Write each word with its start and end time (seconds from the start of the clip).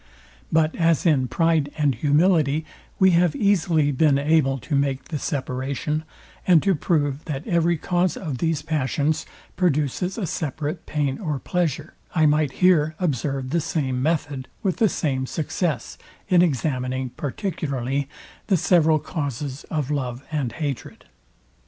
But 0.51 0.75
as 0.77 1.05
in 1.05 1.27
pride 1.27 1.71
and 1.77 1.93
humility, 1.93 2.65
we 2.97 3.11
have 3.11 3.35
easily 3.35 3.91
been 3.91 4.17
able 4.17 4.57
to 4.57 4.73
make 4.75 5.09
the 5.09 5.19
separation, 5.19 6.05
and 6.47 6.63
to 6.63 6.73
prove, 6.73 7.23
that 7.25 7.45
every 7.45 7.77
cause 7.77 8.17
of 8.17 8.39
these 8.39 8.63
passions, 8.63 9.27
produces 9.55 10.17
a 10.17 10.25
separate 10.25 10.87
pain 10.87 11.19
or 11.19 11.37
pleasure, 11.37 11.93
I 12.15 12.25
might 12.25 12.53
here 12.65 12.95
observe 12.97 13.51
the 13.51 13.61
same 13.61 14.01
method 14.01 14.47
with 14.63 14.77
the 14.77 14.89
same 14.89 15.27
success, 15.27 15.99
in 16.27 16.41
examining 16.41 17.09
particularly 17.11 18.09
the 18.47 18.57
several 18.57 18.97
causes 18.97 19.65
of 19.65 19.91
love 19.91 20.23
and 20.31 20.51
hatred. 20.53 21.05